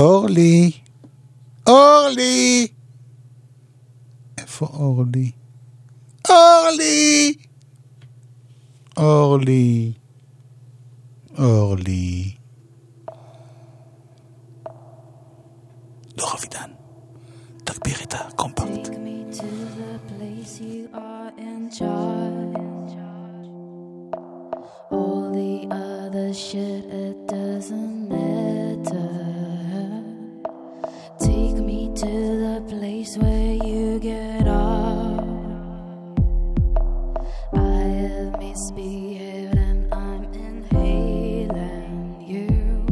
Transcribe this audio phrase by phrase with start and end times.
[0.00, 0.70] אורלי,
[1.66, 2.66] אורלי!
[4.38, 5.30] איפה אורלי?
[6.28, 7.34] אורלי!
[8.96, 9.92] אורלי,
[11.38, 12.34] אורלי.
[16.16, 16.70] דור אבידן,
[17.64, 18.86] תגביר את הקומפקט.
[18.86, 23.00] Take me to the place you are in charge.
[24.90, 29.23] All the other shit, it doesn't matter.
[31.19, 35.23] Take me to the place where you get off.
[37.53, 42.85] I have misbehaved and I'm inhaling you.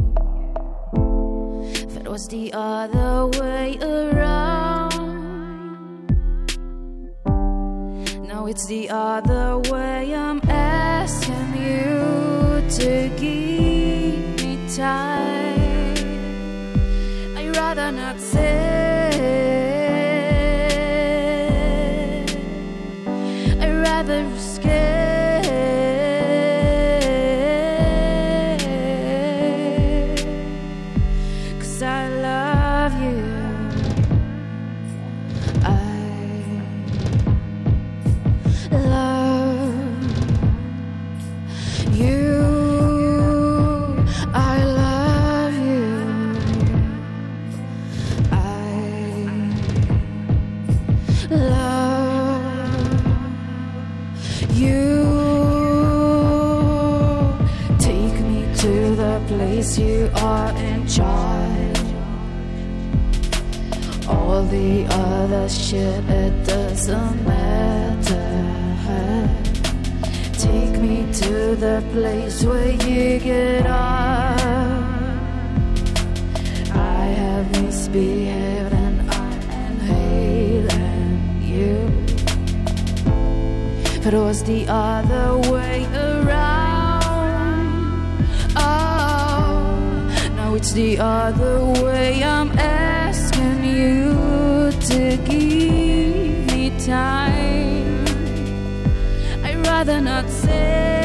[1.74, 4.94] If it was the other way around.
[8.26, 10.14] Now it's the other way.
[10.14, 15.53] I'm asking you to give me time
[17.84, 18.93] cannot say.
[58.64, 61.80] To the place you are in charge.
[64.08, 68.30] All the other shit, it doesn't matter.
[70.46, 74.40] Take me to the place where you get off.
[76.72, 81.16] I have misbehaved and I'm inhaling
[81.52, 81.76] you.
[84.02, 86.43] But it was the other way around,
[90.56, 92.22] it's the other way.
[92.22, 98.04] I'm asking you to give me time.
[99.44, 101.03] I'd rather not say.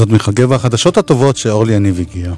[0.00, 2.34] זאת מחגב החדשות הטובות שאורלי יניב הגיעה.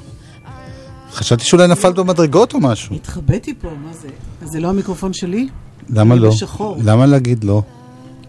[1.13, 2.95] חשבתי שאולי נפלת במדרגות או משהו.
[2.95, 4.07] התחבאתי פה, מה זה?
[4.41, 5.47] אז זה לא המיקרופון שלי?
[5.89, 6.29] למה לא?
[6.29, 6.77] בשחור.
[6.83, 7.61] למה להגיד לא?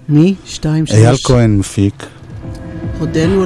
[0.08, 0.34] מי?
[0.44, 0.98] שתיים, שלוש.
[0.98, 2.06] אייל כהן מפיק,
[2.98, 3.44] הודינו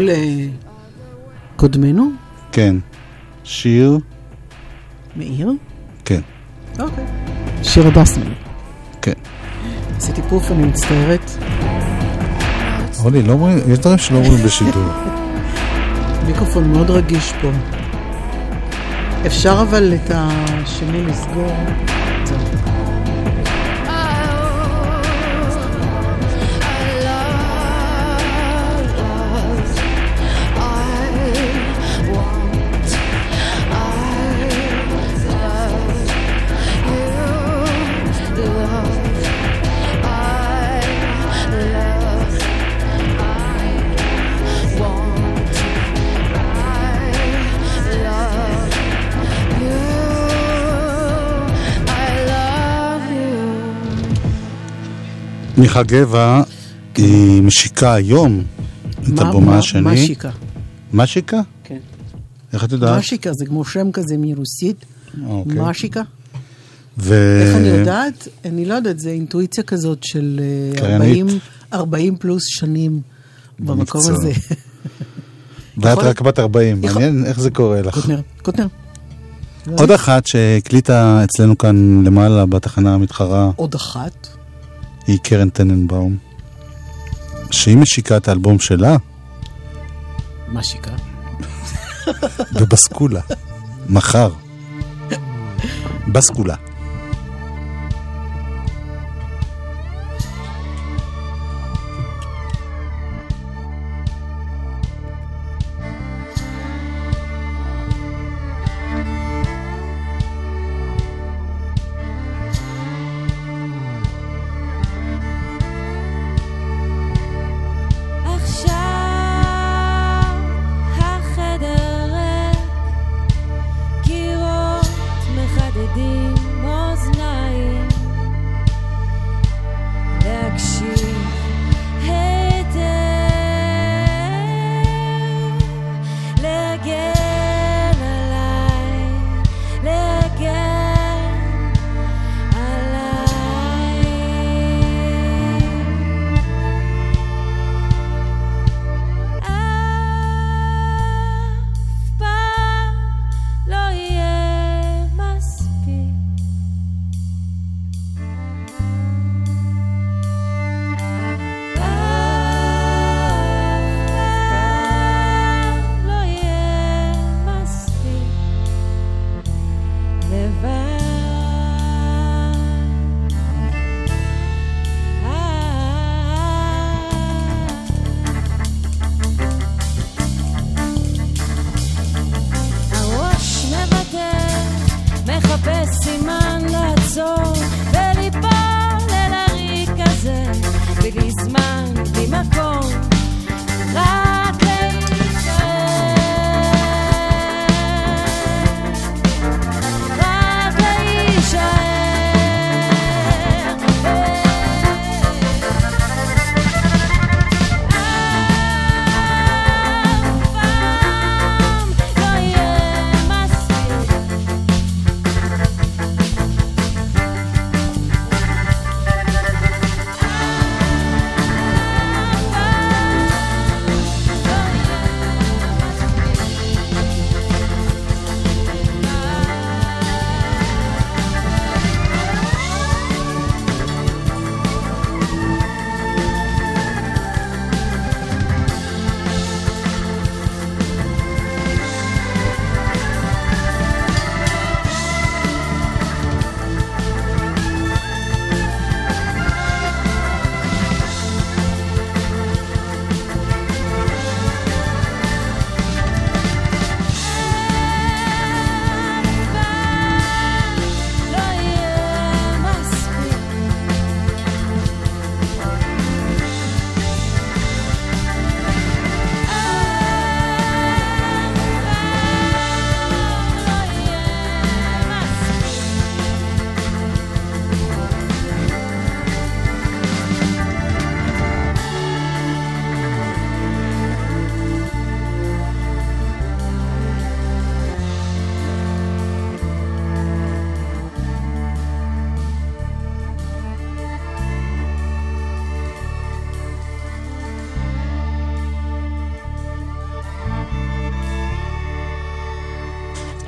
[1.57, 2.11] לקודמנו?
[2.53, 2.77] כן.
[3.45, 3.99] שיר,
[5.17, 5.53] מאיר?
[6.05, 6.21] כן,
[6.79, 7.05] אוקיי.
[7.63, 8.33] שיר הדסמן.
[9.03, 9.13] כן.
[9.97, 11.31] עשיתי פוף, אני מצטערת.
[13.01, 14.85] אורלי, לא אומרים, יש דברים שלא אומרים בשידור.
[16.29, 17.49] מיקרופון מאוד רגיש פה.
[19.27, 21.57] אפשר אבל את השני לסגור?
[22.25, 22.48] זהו.
[55.59, 56.43] מיכה גבע,
[56.97, 58.43] היא משיקה היום
[59.03, 59.83] את מה- אלבומה מה- השני.
[60.93, 61.41] מה שיקה?
[61.65, 61.79] כן.
[62.53, 62.99] איך את יודעת?
[62.99, 64.85] משיקה זה כמו שם כזה מרוסית.
[65.27, 65.55] אוקיי.
[65.61, 66.03] משיקה.
[66.99, 67.15] ו...
[67.47, 68.29] איך אני יודעת?
[68.45, 70.41] אני לא יודעת, זה אינטואיציה כזאת של
[70.75, 71.01] אה, קריינית.
[71.03, 71.27] 40,
[71.73, 73.01] 40 פלוס שנים
[73.61, 74.01] במקום.
[74.01, 74.33] הזה.
[75.83, 77.95] ואת רק בת 40, יכול- מעניין איך זה קורה לך.
[77.95, 78.67] קוטנר, קוטנר.
[79.79, 84.29] עוד אחת שהקליטה אצלנו כאן למעלה בתחנה המתחרה עוד אחת.
[85.09, 86.17] היא קרן טננבאום.
[87.51, 88.97] שהיא משיקה את האלבום שלה
[90.49, 90.91] משיקה.
[92.53, 93.21] בבסקולה.
[93.89, 94.33] מחר.
[96.13, 96.55] בסקולה.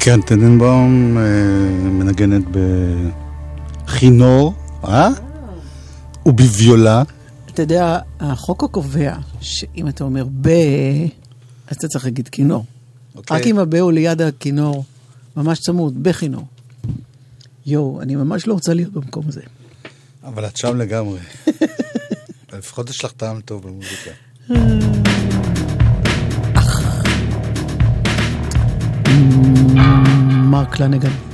[0.03, 1.23] קרן טננבאום אה,
[1.83, 2.43] מנגנת
[3.87, 4.55] בכינור,
[4.85, 5.09] אה?
[6.27, 7.03] ובביולה.
[7.47, 10.49] אתה יודע, החוק הקובע, שאם אתה אומר ב,
[11.69, 12.65] אז אתה צריך להגיד כינור.
[13.17, 13.21] Okay.
[13.31, 14.85] רק אם הב הוא ליד הכינור,
[15.37, 16.45] ממש צמוד, בכינור.
[17.67, 19.43] יואו, אני ממש לא רוצה להיות במקום הזה.
[20.25, 21.19] אבל את שם לגמרי.
[22.59, 24.11] לפחות יש לך טעם טוב במוזיקה.
[24.51, 25.10] אה.
[30.51, 31.30] Mark Lanigan.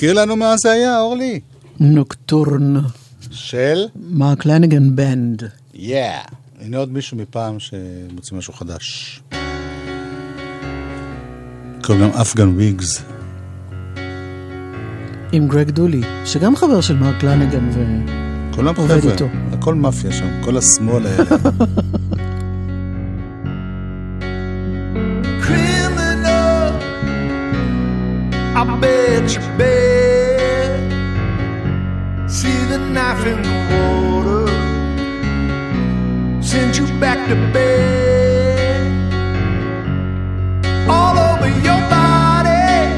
[0.00, 1.40] תזכיר לנו מה זה היה, אורלי.
[1.80, 2.74] Nocturne.
[3.30, 3.84] של?
[4.10, 5.42] Mark Lanegan Band.
[5.74, 6.20] יאה.
[6.60, 9.20] הנה עוד מישהו מפעם שמוציא משהו חדש.
[11.84, 13.02] קוראים להם Afghan Whigs.
[15.32, 17.70] עם גרג דולי, שגם חבר של מרק לנגן
[18.54, 21.24] כולם חבר'ה, הכל מאפיה שם, כל השמאל האלה.
[28.80, 29.79] Bitch, bitch.
[37.00, 38.86] Back to bed.
[40.86, 42.92] All over your body.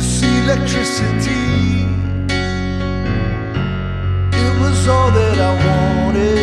[0.00, 1.86] See electricity.
[4.42, 6.39] It was all that I wanted.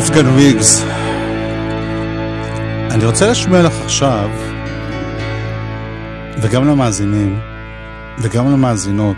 [0.00, 0.82] אפגן ויגס.
[2.90, 4.30] אני רוצה להשמיע לך עכשיו,
[6.42, 7.40] וגם למאזינים,
[8.22, 9.16] וגם למאזינות,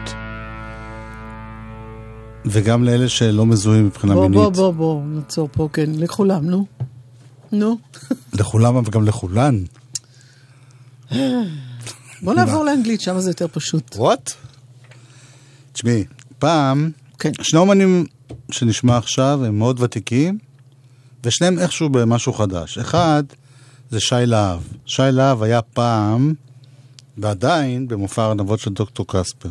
[2.46, 4.36] וגם לאלה שלא מזוהים מבחינה בוא, מינית.
[4.36, 6.66] בוא, בוא, בוא, נעצור פה, כן, לכולם, נו.
[7.52, 7.78] נו.
[8.32, 9.64] לכולם וגם לכולן.
[12.22, 13.96] בוא נעבור לאנגלית, שם זה יותר פשוט.
[13.96, 14.32] וואט?
[15.72, 16.04] תשמעי,
[16.38, 17.30] פעם, כן.
[17.42, 18.06] שני אומנים
[18.50, 20.38] שנשמע עכשיו הם מאוד ותיקים,
[21.24, 22.78] ושניהם איכשהו במשהו חדש.
[22.78, 23.22] אחד
[23.90, 24.60] זה שי להב.
[24.86, 26.34] שי להב היה פעם,
[27.18, 29.50] ועדיין, במופע הארנבות של דוקטור קספר.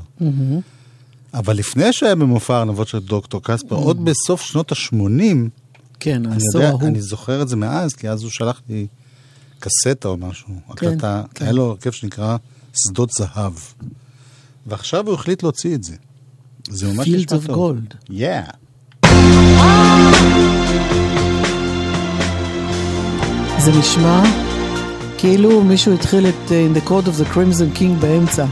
[1.33, 4.95] אבל לפני שהיה במופע הארנבות של דוקטור קספר, עוד בסוף שנות ה-80,
[5.99, 6.87] כן, אני העשור ההוא.
[6.87, 8.87] אני זוכר את זה מאז, כי אז הוא שלח לי
[9.59, 10.47] קסטה או משהו.
[10.47, 11.45] כן, הקלטה, כן.
[11.45, 12.37] היה לו הרכב שנקרא
[12.73, 13.53] שדות זהב.
[14.67, 15.95] ועכשיו הוא החליט להוציא את זה.
[16.69, 17.77] זה ממש Fields נשמע of טוב.
[17.77, 18.11] Gold.
[18.11, 18.55] Yeah.
[23.61, 24.23] זה נשמע
[25.17, 28.45] כאילו מישהו התחיל את uh, In the Court of the Crimson King באמצע.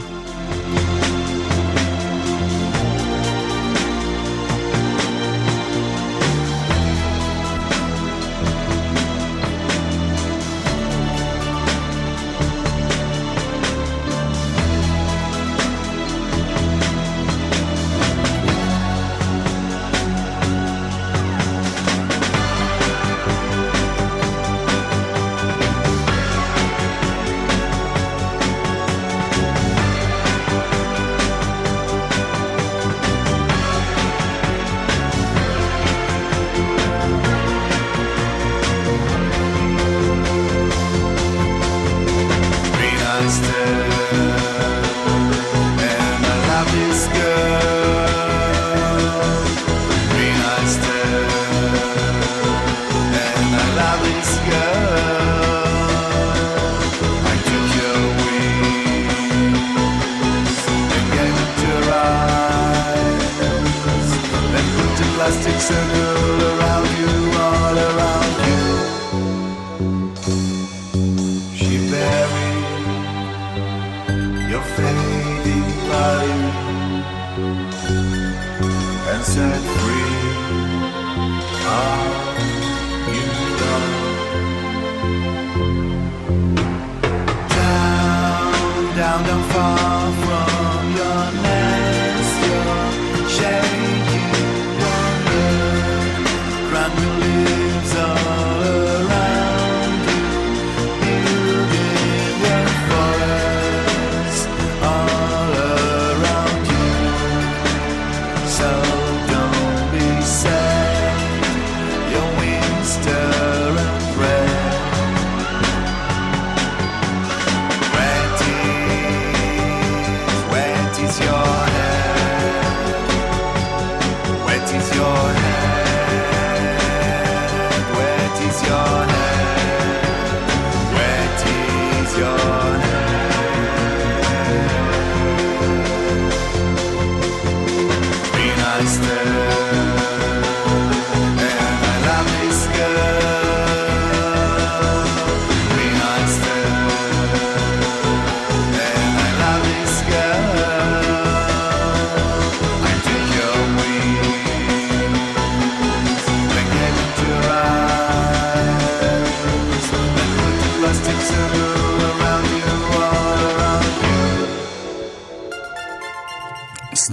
[89.12, 90.49] I'm far from.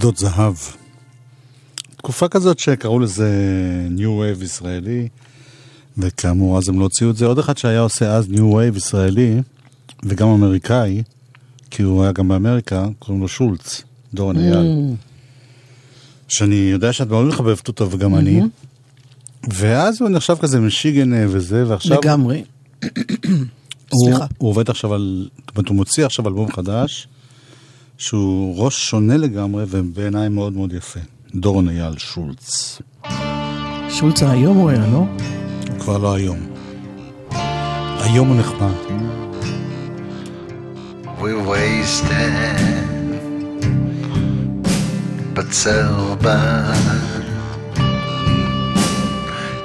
[0.08, 0.56] שדות זהב.
[1.98, 3.30] תקופה כזאת שקראו לזה
[3.98, 5.08] New Wave ישראלי,
[5.98, 7.26] וכאמור אז הם לא הוציאו את זה.
[7.26, 9.42] עוד אחד שהיה עושה אז New Wave ישראלי,
[10.04, 11.04] וגם אמריקאי,
[11.72, 14.96] כי הוא היה גם באמריקה, קוראים לו שולץ, דורון אייל.
[16.28, 18.42] שאני יודע שאת מאוד מחבבת אותו וגם אני.
[19.54, 21.98] ואז הוא נחשב כזה משיגן אה, וזה, ועכשיו...
[21.98, 22.44] לגמרי.
[23.90, 24.26] הוא, סליחה.
[24.38, 27.08] הוא עובד עכשיו על, זאת אומרת, הוא מוציא עכשיו אלבום חדש,
[27.98, 31.00] שהוא ראש שונה לגמרי, ובעיניי מאוד מאוד יפה.
[31.36, 32.82] דורון אייל שולץ.
[33.90, 34.98] שולץ היום הוא היה, לא?
[34.98, 36.40] הוא כבר לא היום.
[38.00, 38.74] היום הוא נחמד.
[41.20, 42.58] we wasted,
[45.34, 46.74] but sober.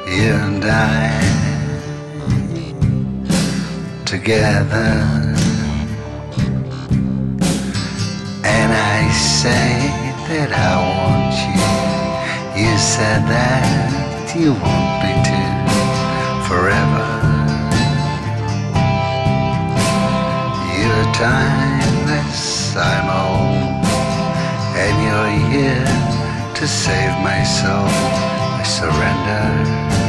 [0.09, 1.23] You and I
[4.07, 5.22] together,
[8.45, 9.91] and I say
[10.29, 12.63] that I want you.
[12.63, 15.43] You said that you want me to
[16.49, 17.09] forever.
[20.77, 23.85] You're timeless, I'm old,
[24.83, 27.89] and you're here to save my soul.
[28.59, 30.02] I surrender.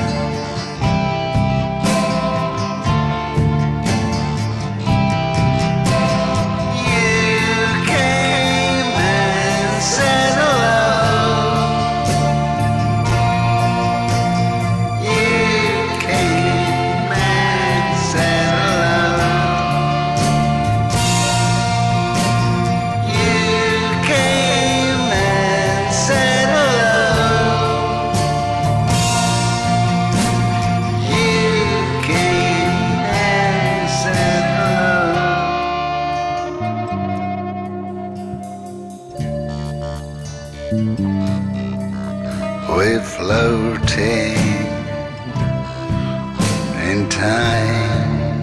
[46.94, 48.42] In time.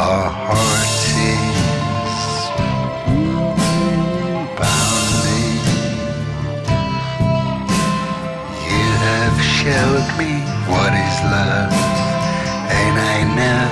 [0.00, 2.20] Our hearts is
[4.60, 5.60] bounding.
[8.72, 10.32] You have showed me
[10.72, 11.74] what is love,
[12.82, 13.68] and I know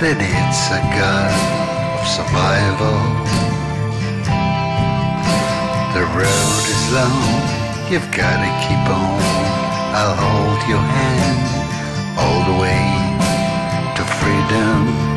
[0.00, 1.32] that it's a gun
[1.96, 3.00] of survival.
[5.92, 7.36] The road is long,
[7.90, 9.43] you've gotta keep on.
[9.96, 12.82] I'll hold your hand all the way
[13.94, 15.13] to freedom.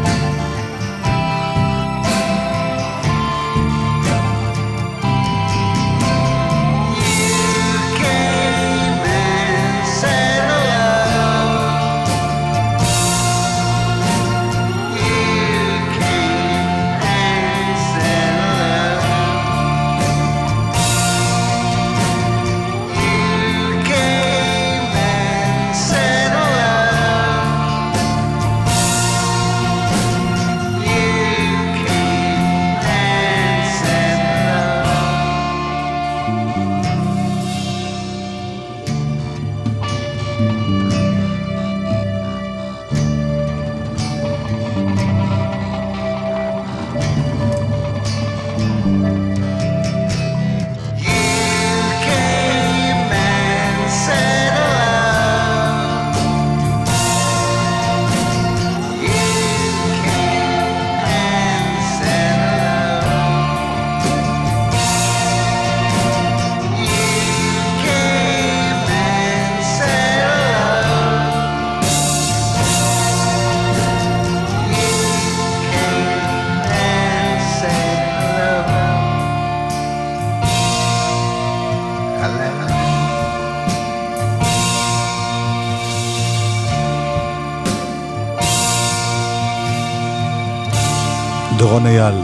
[91.88, 92.16] אייל,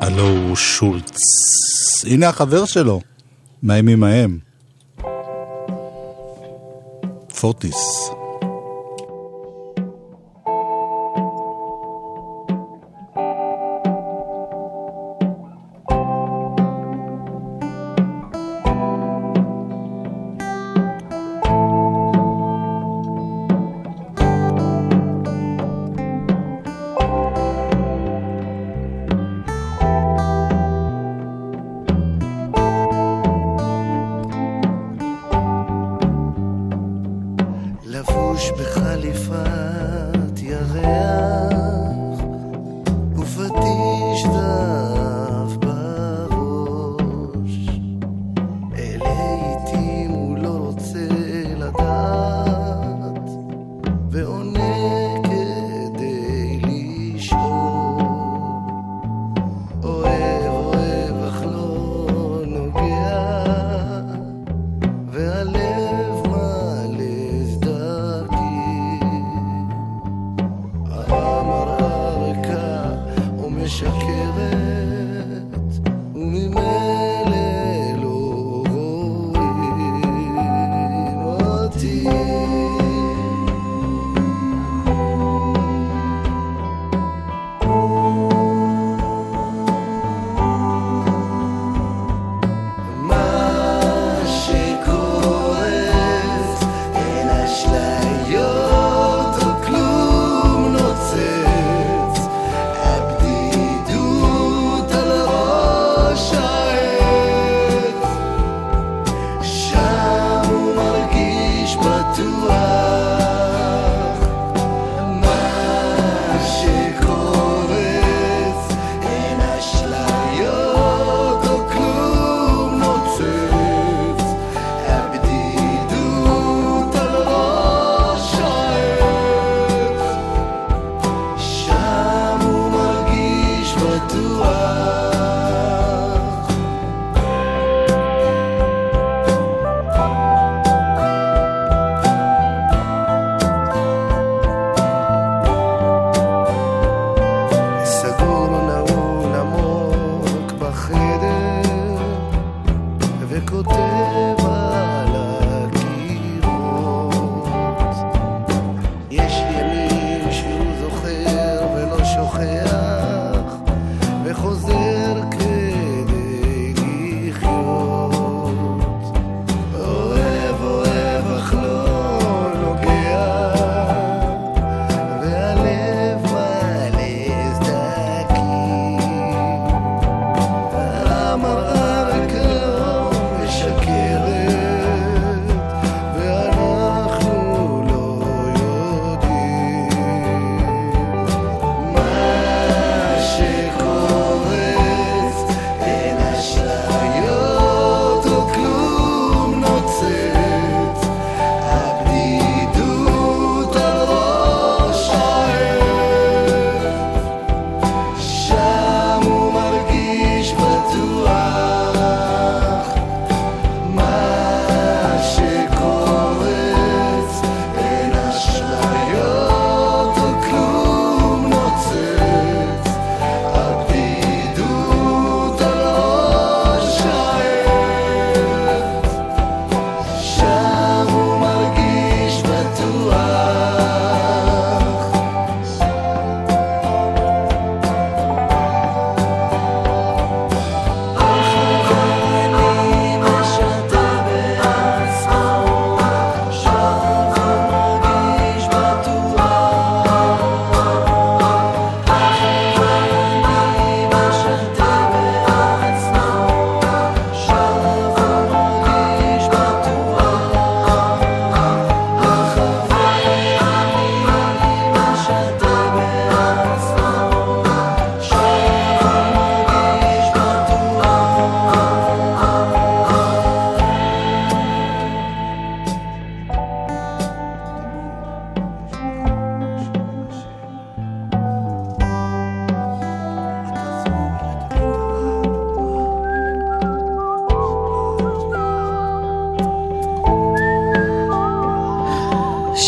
[0.00, 1.18] הלו הוא שולץ.
[2.06, 3.00] הנה החבר שלו,
[3.62, 4.38] מהימים ההם.
[7.40, 8.10] פורטיס.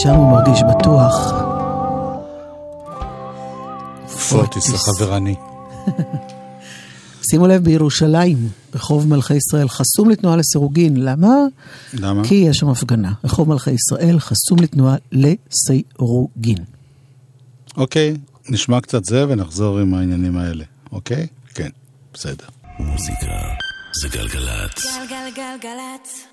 [0.06, 1.32] שם הוא מרגיש בטוח.
[4.28, 5.34] פוטיס החברני.
[7.30, 10.96] שימו לב, בירושלים, רחוב מלכי ישראל חסום לתנועה לסירוגין.
[10.96, 11.34] למה?
[11.94, 12.24] למה?
[12.28, 13.12] כי יש שם הפגנה.
[13.24, 16.58] רחוב מלכי ישראל חסום לתנועה לסירוגין.
[17.76, 18.16] אוקיי,
[18.48, 21.26] נשמע קצת זה ונחזור עם העניינים האלה, אוקיי?
[21.54, 21.70] כן,
[22.14, 22.46] בסדר.
[22.78, 23.32] מוזיקה
[24.02, 24.84] זה גלגלצ.
[25.10, 26.26] גלגלגלגלצ.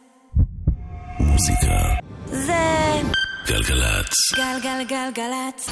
[1.19, 1.95] מוזיקה
[2.31, 4.13] זה גלגלצ.
[4.35, 5.69] גלגלגלגלצ.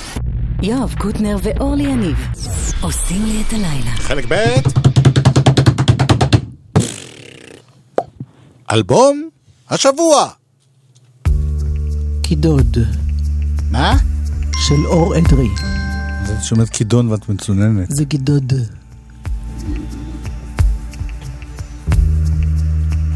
[0.61, 2.17] יואב קוטנר ואורלי יניב
[2.81, 3.91] עושים לי את הלילה.
[3.97, 4.35] חלק ב'
[8.71, 9.29] אלבום
[9.69, 10.27] השבוע.
[12.21, 12.77] קידוד
[13.71, 13.97] מה?
[14.67, 15.47] של אור אדרי.
[16.23, 17.87] את שומעת כידון ואת מצוננת.
[17.89, 18.53] זה גידוד.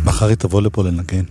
[0.05, 1.23] מחר היא תבוא לפה לנגן.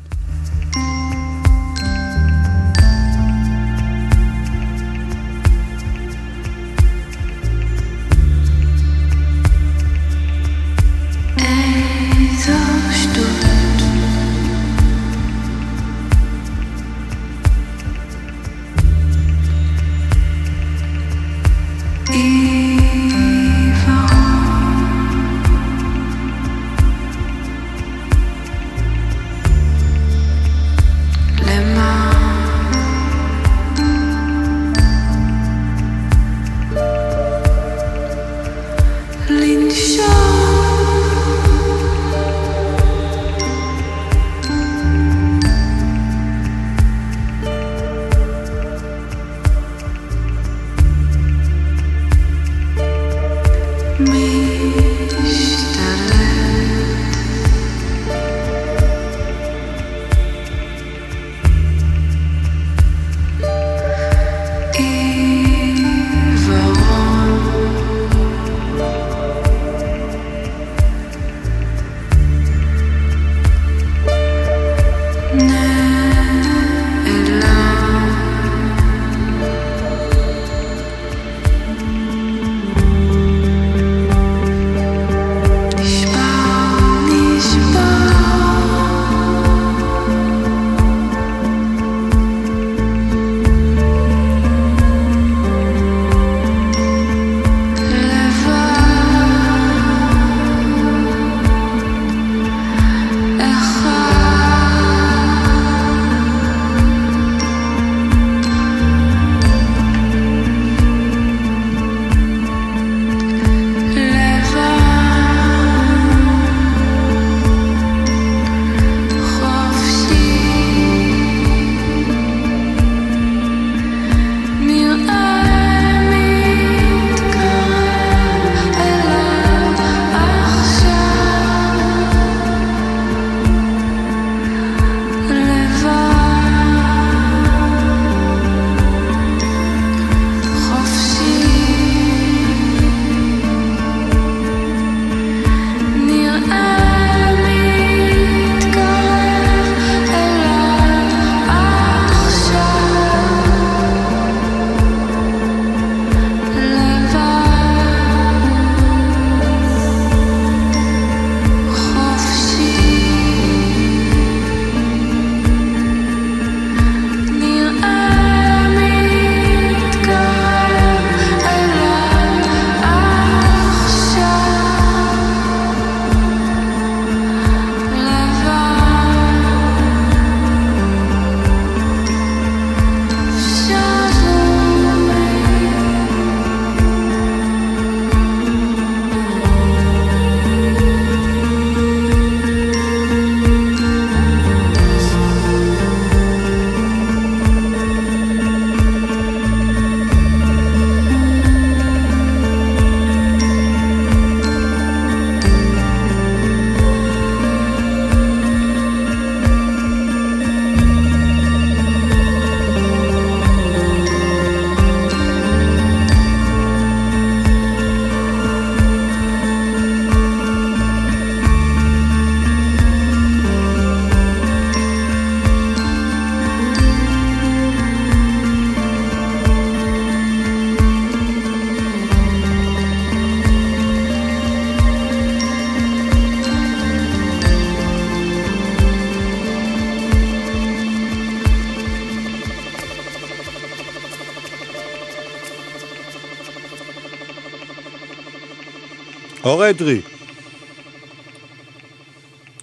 [249.45, 250.01] אור אדרי,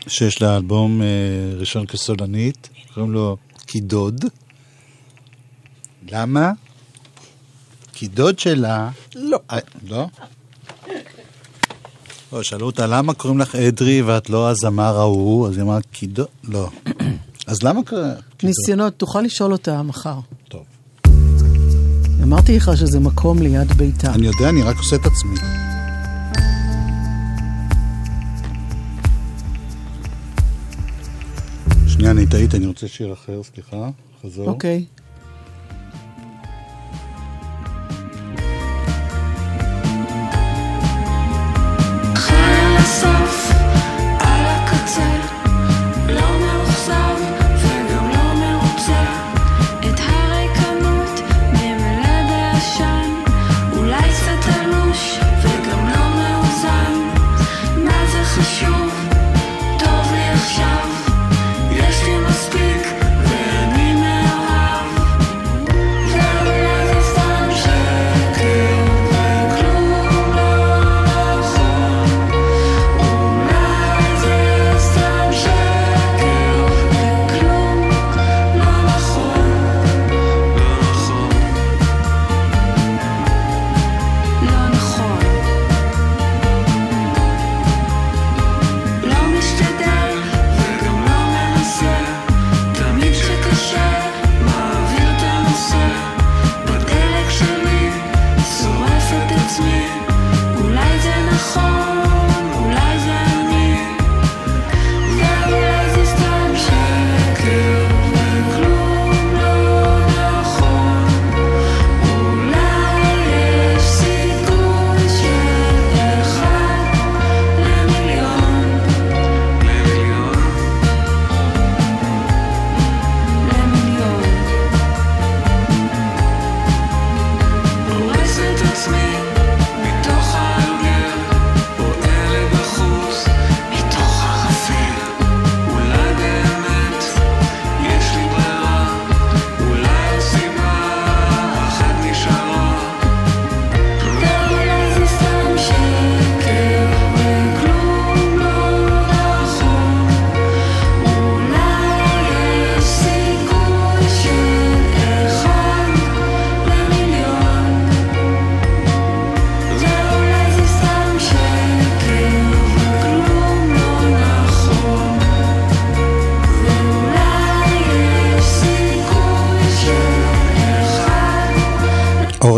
[0.08, 1.08] שיש לה אלבום אה,
[1.58, 4.26] ראשון כסולנית, קוראים לו קידוד.
[6.12, 6.52] למה?
[7.94, 8.90] כי דוד שלה...
[9.16, 9.40] לא.
[9.88, 10.08] לא?
[12.34, 15.48] לא, שאלו אותה, למה קוראים לך אדרי ואת לא הזמר ההוא?
[15.48, 16.28] אז היא אמרה, קידוד...
[16.44, 16.70] לא.
[17.48, 18.08] אז למה קוראים...
[18.44, 20.20] ניסיונות, תוכל לשאול אותה מחר.
[20.48, 20.64] טוב.
[22.24, 24.14] אמרתי לך שזה מקום ליד ביתה.
[24.14, 25.71] אני יודע, אני רק עושה את עצמי.
[32.02, 33.90] שנייה, אני טעית, אני רוצה שיר אחר, סליחה.
[34.22, 34.48] חזור.
[34.48, 34.80] אוקיי.
[34.80, 35.01] חי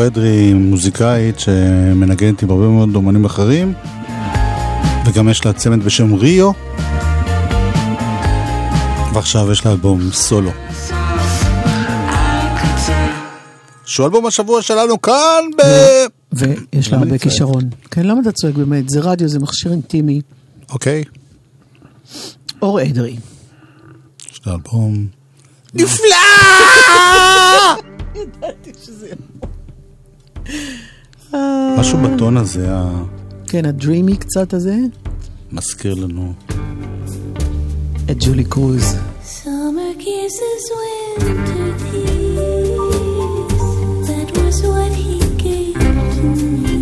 [0.07, 3.73] אדרי מוזיקאית שמנגנת עם הרבה מאוד אומנים אחרים,
[5.05, 6.51] וגם יש לה צמד בשם ריו,
[9.13, 10.51] ועכשיו יש לה אלבום סולו.
[13.85, 15.61] שהוא אלבום השבוע שלנו כאן ב...
[16.33, 17.17] ויש לה הרבה?
[17.17, 17.63] כישרון.
[17.91, 18.89] כן, למה אתה צועק באמת?
[18.89, 20.21] זה רדיו, זה מכשיר אינטימי.
[20.69, 21.03] אוקיי,
[22.61, 23.15] אור אדרי.
[24.31, 25.07] יש לה אלבום...
[31.77, 32.67] משהו בטון הזה
[33.47, 34.75] כן, הדרימי קצת הזה,
[35.51, 36.33] המזכיר לנו.
[38.11, 38.95] את ג'ולי קרוז.
[39.43, 40.65] Summer kisses,
[41.21, 41.73] winter.
[44.07, 45.77] That was what he gave
[46.15, 46.27] to
[46.63, 46.72] me.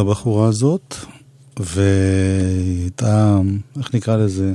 [0.00, 0.94] לבחורה הזאת,
[1.60, 3.40] והיא הייתה,
[3.78, 4.54] איך נקרא לזה?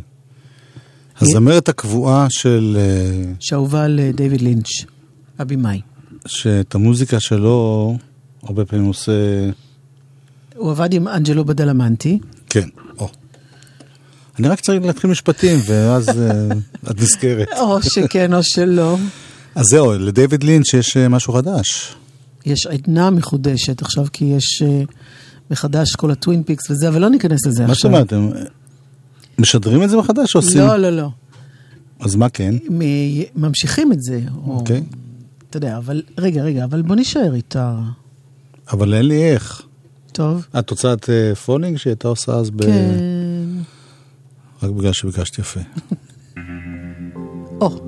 [1.22, 2.78] הזמרת הקבועה של...
[2.80, 4.70] אה, שאהובה על אה, דיוויד לינץ',
[5.40, 5.82] הבמאי.
[6.26, 7.98] שאת המוזיקה שלו
[8.44, 9.12] הרבה פעמים עושה...
[10.56, 12.20] הוא עבד עם אנג'לו בדלמנטי.
[12.50, 12.70] כן,
[13.00, 13.10] או.
[14.40, 16.48] אני רק צריך להתחיל משפטים, ואז אה,
[16.92, 17.48] את נזכרת.
[17.60, 18.98] או שכן או שלא.
[19.56, 21.96] אז זהו, לדיוויד לינץ' יש משהו חדש.
[22.46, 24.64] יש עדנה מחודשת עכשיו, כי יש
[25.52, 27.92] מחדש כל ה Twin Peaks וזה, אבל לא ניכנס לזה מה עכשיו.
[27.92, 28.30] אומרת, הם
[29.40, 30.62] משדרים את זה מחדש או עושים?
[30.62, 31.10] לא, לא, לא.
[32.00, 32.56] אז מה כן?
[32.70, 32.82] מ-
[33.44, 34.20] ממשיכים את זה.
[34.46, 34.84] או- אוקיי.
[35.50, 37.80] אתה יודע, אבל רגע, רגע, אבל בוא נישאר איתה.
[38.72, 39.62] אבל אין לי איך.
[40.12, 40.46] טוב.
[40.60, 42.64] את רוצה את אה, Falling שהייתה עושה אז ב...
[42.66, 43.00] כן.
[44.64, 45.60] רק בגלל שביקשתי יפה.
[47.62, 47.80] או,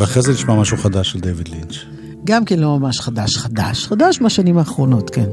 [0.00, 1.74] ואחרי זה נשמע משהו חדש של דיוויד לינץ'.
[2.24, 5.26] גם כן לא ממש חדש, חדש, חדש מהשנים האחרונות, כן.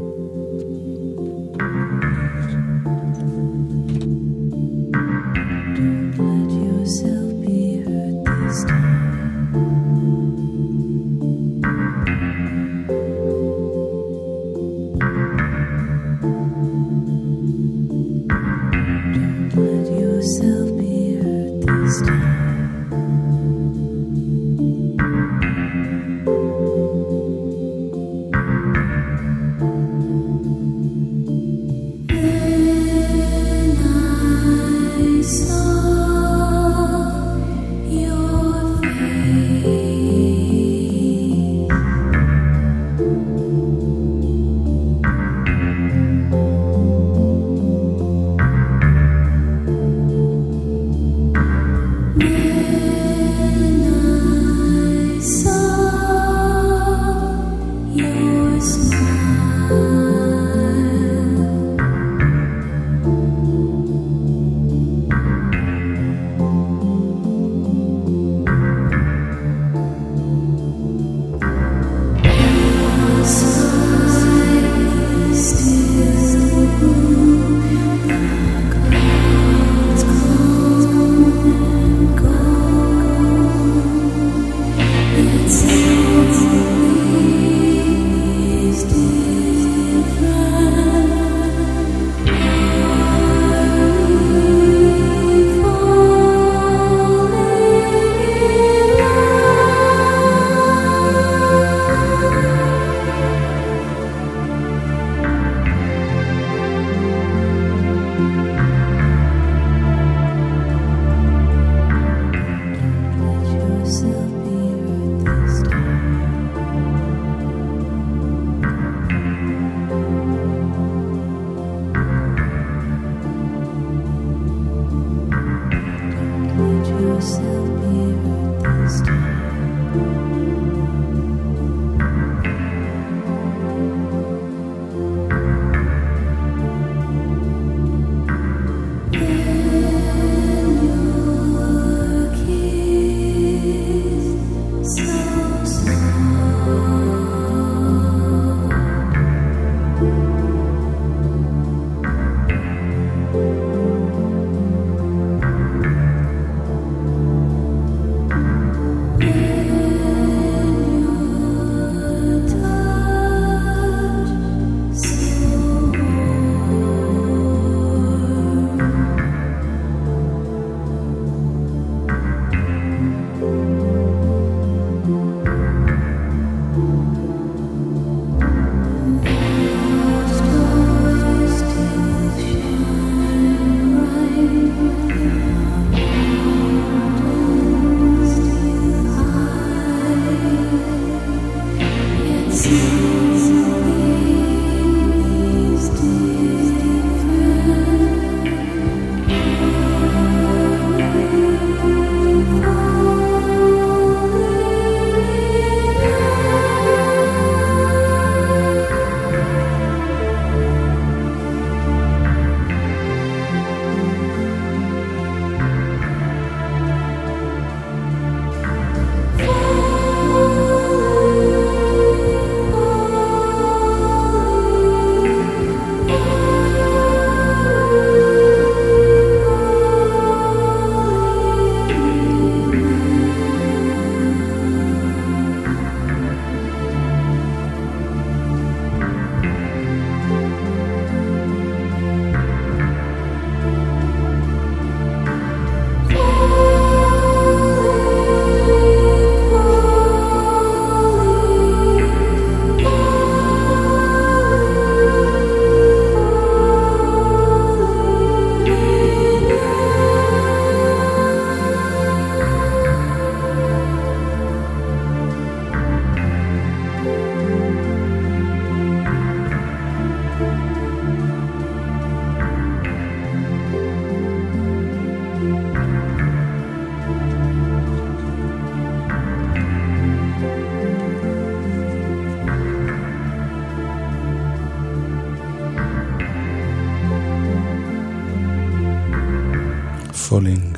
[290.31, 290.77] Falling.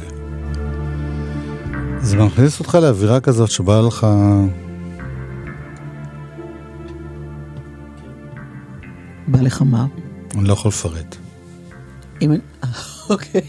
[2.01, 4.07] זה מכניס אותך לאווירה כזאת שבא לך...
[9.27, 9.85] בא לך מה?
[10.35, 11.15] אני לא יכול לפרט.
[12.21, 12.31] אם...
[13.09, 13.41] אוקיי.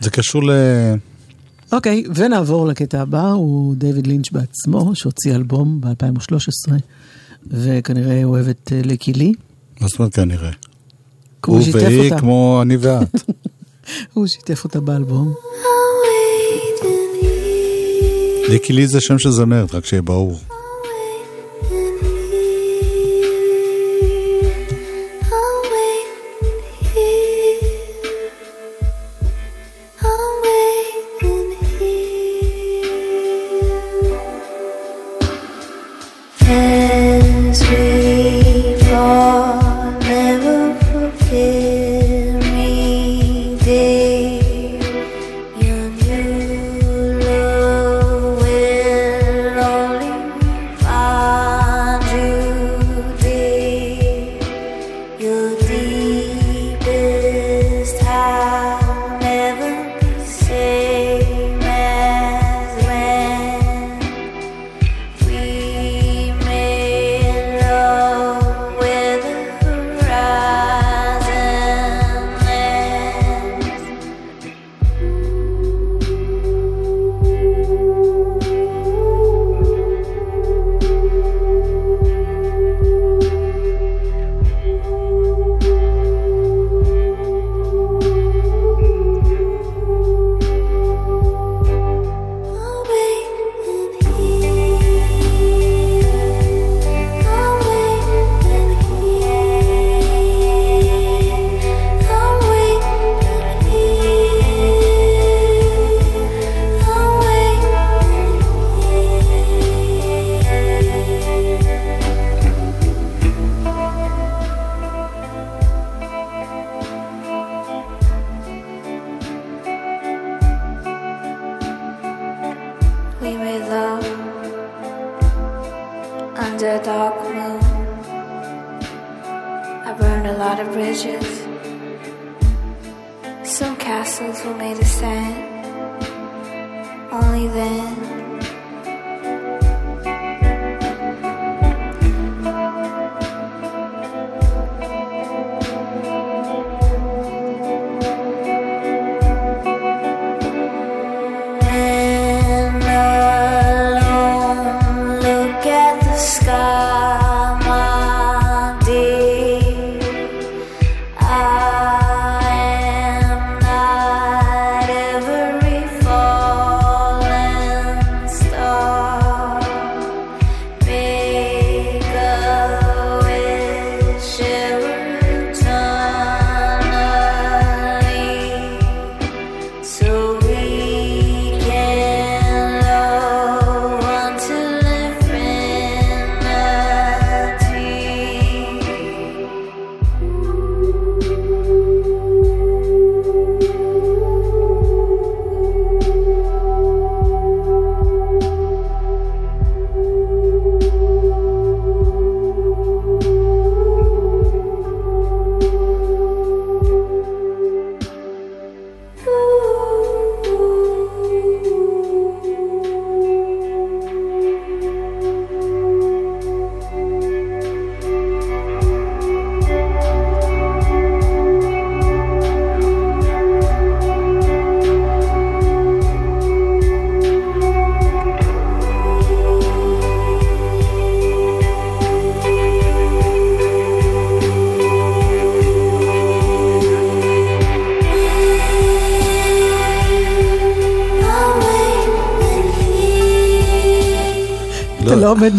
[0.00, 0.50] זה קשור ל...
[1.72, 6.72] אוקיי, ונעבור לקטע הבא, הוא דיוויד לינץ' בעצמו, שהוציא אלבום ב-2013,
[7.46, 9.32] וכנראה אוהב את אה, לקי לי.
[9.80, 10.50] מה זאת אומרת כנראה?
[11.46, 12.12] הוא והיא.
[12.18, 13.14] כמו אני ואת.
[14.12, 15.34] הוא שיתף אותה באלבום.
[18.48, 20.51] ליקי לי זה שם של זמרת, רק שיהיה ברור.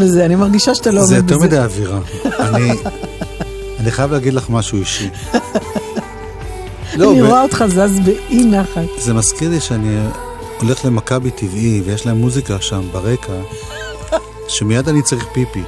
[0.03, 1.47] בזה, אני מרגישה שאתה לא זה עומד יותר בזה.
[1.47, 1.99] מדי אווירה.
[2.39, 2.71] אני,
[3.79, 5.09] אני חייב להגיד לך משהו אישי.
[6.97, 8.81] לא, אני ב- רואה אותך זז באי נחת.
[8.97, 9.97] זה מזכיר לי שאני
[10.61, 13.33] הולך למכבי טבעי ויש להם מוזיקה שם ברקע,
[14.47, 15.63] שמיד אני צריך פיפי.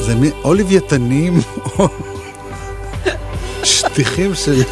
[0.00, 1.40] זה מי, או לוויתנים
[1.78, 1.88] או
[3.64, 4.62] שטיחים של...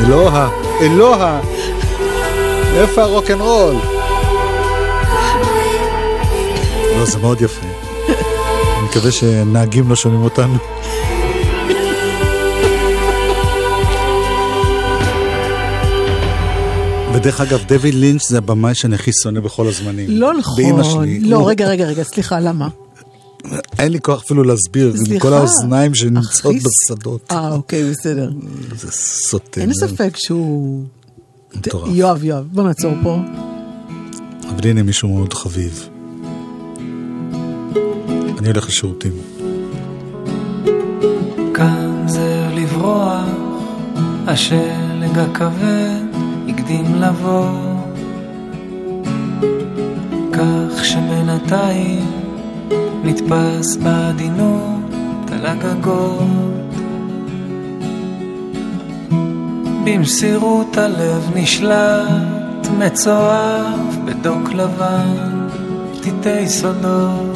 [0.00, 0.48] אלוה,
[0.80, 1.40] אלוה,
[2.74, 3.74] איפה הרוקנרול?
[7.04, 7.66] לא, זה מאוד יפה.
[8.78, 10.54] אני מקווה שנהגים לא שומעים אותנו.
[17.14, 20.06] ודרך אגב, דויד לינץ' זה הבמאי שאני הכי שונא בכל הזמנים.
[20.10, 20.84] לא נכון.
[20.84, 21.20] שלי.
[21.20, 22.68] לא, הוא- רגע, רגע, רגע, סליחה, למה?
[23.78, 25.22] אין לי כוח אפילו להסביר, עם סליחה.
[25.28, 27.20] כל האוזניים שנמצאות בשדות.
[27.30, 28.30] אה, אוקיי, בסדר.
[28.76, 29.60] זה סוטה.
[29.60, 30.84] אין זה ספק שהוא...
[31.56, 31.88] מטורף.
[31.92, 33.18] יואב, יואב, בוא נעצור פה.
[34.48, 35.88] אבל הנה מישהו מאוד חביב.
[38.44, 39.12] אני הולך לשירותים.
[41.54, 43.24] כאן זה לברוח,
[44.26, 46.02] השלג הכבד
[46.48, 47.48] הקדים לבוא.
[50.32, 52.10] כך שבינתיים
[53.04, 56.74] נתפס בעדינות על הגגות.
[59.84, 65.48] במסירות הלב נשלט, מצורף בדוק לבן,
[65.92, 67.33] פתיתי סודות.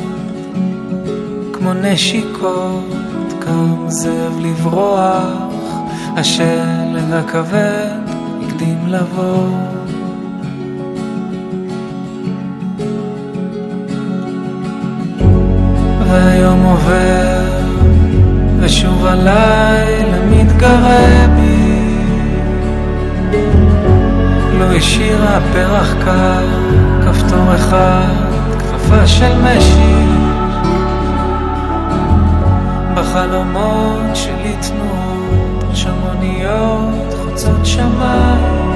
[1.68, 5.24] כמו נשיקות, קם זאב לברוח,
[6.16, 8.00] השלג הכבד
[8.42, 9.48] הקדים לבוא.
[16.08, 17.44] והיום עובר,
[18.60, 21.98] ושוב הלילה מתגרה בי.
[24.58, 26.46] לא השאירה פרח קר,
[27.04, 28.14] כפתור אחד,
[28.58, 30.17] כפפה של משי.
[33.08, 38.68] בחלומות שלי תנועות שמוניות חוצות שמיים.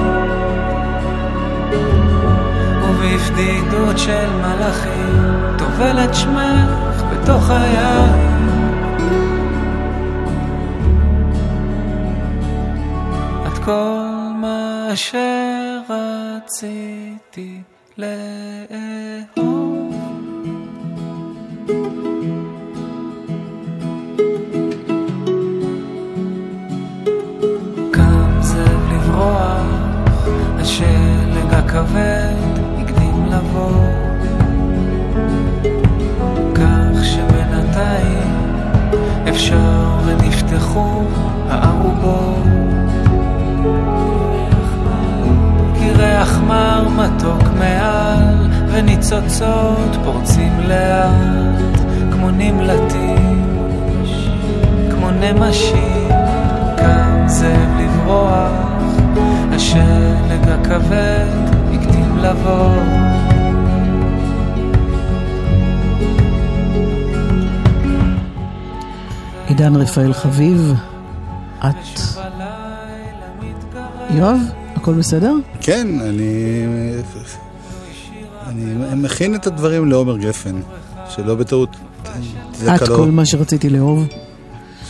[2.82, 5.22] ובפדידות של מלאכים
[5.58, 8.32] טובל את שמך בתוך היין.
[13.46, 14.06] את כל
[14.36, 14.88] מה
[15.94, 17.60] שרציתי
[17.98, 19.72] לאהוב
[30.82, 32.34] השלג הכבד
[32.78, 33.86] הקדים לבוא.
[36.54, 38.36] כך שבינתיים
[39.28, 41.02] אפשר ונפתחו
[41.48, 42.42] הערובות.
[45.78, 51.80] כי ריח מר מתוק מעל, וניצוצות פורצים לאט,
[52.12, 53.46] כמו נמלטים,
[54.90, 56.08] כמו נמשים.
[56.76, 58.52] קם זאב לברוח,
[59.52, 60.31] השלג
[60.72, 61.26] הכבד
[61.72, 62.70] הקדים לבוא.
[69.46, 70.74] עידן רפאל חביב,
[71.58, 71.74] את...
[74.10, 74.38] יואב,
[74.74, 75.34] הכל בסדר?
[75.60, 76.64] כן, אני...
[78.46, 80.60] אני מכין את הדברים לעומר גפן,
[81.08, 81.76] שלא בטעות...
[82.76, 84.06] את כל מה שרציתי לאהוב.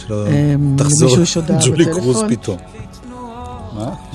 [0.01, 1.17] שלא אמ, תחזור
[1.65, 1.85] ג'ולי?
[1.85, 2.59] קרוז פתאום.
[3.75, 4.12] מה?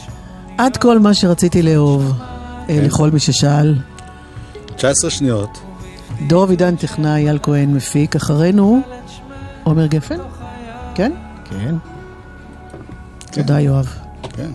[0.62, 2.84] את כל מה שרציתי לאהוב, אה, כן.
[2.84, 3.76] לכל מי ששאל.
[4.76, 5.60] 19 שניות.
[6.28, 8.82] דור אבידן טכנאי, אייל כהן מפיק, אחרינו
[9.64, 10.18] עומר גפן?
[10.96, 11.12] כן?
[11.50, 11.76] כן.
[13.32, 14.00] תודה יואב.
[14.24, 14.52] כן.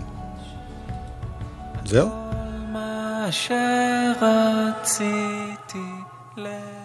[1.85, 2.09] זהו?
[2.71, 4.17] מה שרציתי
[6.37, 6.82] לאהוב